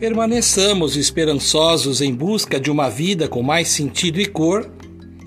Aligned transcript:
Permaneçamos 0.00 0.96
esperançosos 0.96 2.00
em 2.00 2.14
busca 2.14 2.58
de 2.58 2.70
uma 2.70 2.88
vida 2.88 3.28
com 3.28 3.42
mais 3.42 3.68
sentido 3.68 4.18
e 4.18 4.24
cor, 4.24 4.72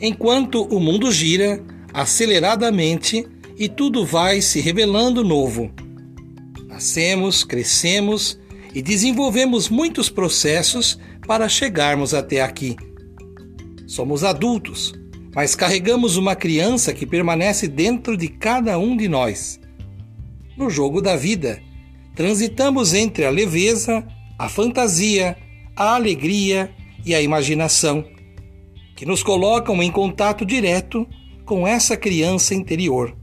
enquanto 0.02 0.64
o 0.64 0.80
mundo 0.80 1.12
gira 1.12 1.64
aceleradamente 1.94 3.24
e 3.56 3.70
tudo 3.70 4.04
vai 4.04 4.42
se 4.42 4.60
revelando 4.60 5.24
novo. 5.24 5.72
Nascemos, 6.68 7.44
crescemos 7.44 8.40
e 8.74 8.82
desenvolvemos 8.82 9.70
muitos 9.70 10.10
processos 10.10 11.00
para 11.28 11.48
chegarmos 11.48 12.16
até 12.16 12.42
aqui. 12.42 12.76
Somos 13.86 14.24
adultos, 14.24 14.92
mas 15.36 15.54
carregamos 15.54 16.18
uma 16.18 16.36
criança 16.36 16.92
que 16.94 17.06
permanece 17.06 17.68
dentro 17.68 18.18
de 18.18 18.28
cada 18.28 18.80
um 18.80 18.98
de 18.98 19.08
nós. 19.08 19.60
No 20.58 20.68
jogo 20.68 21.00
da 21.00 21.16
vida, 21.16 21.62
transitamos 22.16 22.96
entre 22.96 23.24
a 23.24 23.30
leveza, 23.30 24.04
a 24.44 24.50
fantasia, 24.50 25.38
a 25.74 25.96
alegria 25.96 26.70
e 27.06 27.16
a 27.16 27.22
imaginação, 27.22 28.04
que 28.94 29.06
nos 29.06 29.24
colocam 29.24 29.82
em 29.82 29.90
contato 29.90 30.46
direto 30.46 31.08
com 31.46 31.66
essa 31.66 31.96
criança 31.96 32.54
interior. 32.54 33.16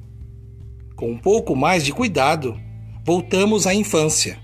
Com 0.96 1.10
um 1.10 1.18
pouco 1.18 1.54
mais 1.54 1.84
de 1.84 1.92
cuidado, 1.92 2.58
voltamos 3.04 3.66
à 3.66 3.74
infância. 3.74 4.40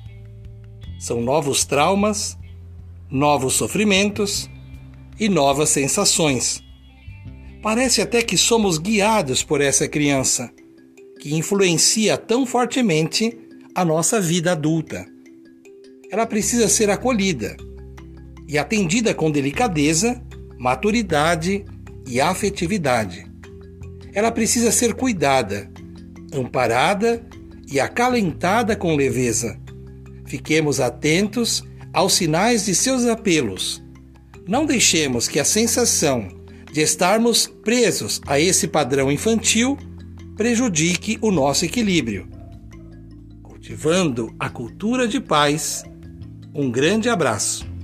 São 0.99 1.23
novos 1.23 1.65
traumas, 1.65 2.37
novos 3.11 3.55
sofrimentos 3.55 4.51
e 5.19 5.31
novas 5.31 5.71
sensações. 5.71 6.63
Parece 7.63 8.03
até 8.03 8.23
que 8.23 8.37
somos 8.37 8.77
guiados 8.77 9.43
por 9.43 9.63
essa 9.63 9.89
criança, 9.89 10.53
que 11.21 11.35
influencia 11.35 12.19
tão 12.19 12.45
fortemente 12.45 13.35
a 13.75 13.83
nossa 13.83 14.21
vida 14.21 14.53
adulta 14.53 15.16
ela 16.11 16.27
precisa 16.27 16.69
ser 16.69 16.91
acolhida 16.91 17.57
e 18.49 18.59
atendida 18.59 19.13
com 19.13 19.31
delicadeza, 19.31 20.23
maturidade 20.59 21.65
e 22.07 22.21
afetividade. 22.21 23.27
Ela 24.13 24.31
precisa 24.31 24.71
ser 24.71 24.95
cuidada, 24.95 25.71
amparada 26.33 27.25
e 27.71 27.81
acalentada 27.81 28.77
com 28.77 28.95
leveza. 28.95 29.59
Fiquemos 30.25 30.81
atentos 30.81 31.65
aos 31.93 32.15
sinais 32.15 32.67
de 32.67 32.75
seus 32.75 33.05
apelos. 33.05 33.83
Não 34.47 34.65
deixemos 34.65 35.27
que 35.27 35.41
a 35.41 35.45
sensação 35.45 36.29
de 36.73 36.81
estarmos 36.81 37.47
presos 37.47 38.21
a 38.27 38.39
esse 38.39 38.69
padrão 38.69 39.11
infantil 39.11 39.77
prejudique 40.37 41.19
o 41.21 41.31
nosso 41.31 41.65
equilíbrio. 41.65 42.29
Cultivando 43.43 44.35
a 44.39 44.49
cultura 44.49 45.09
de 45.09 45.19
paz 45.19 45.83
um 46.57 46.71
grande 46.71 47.11
abraço. 47.11 47.76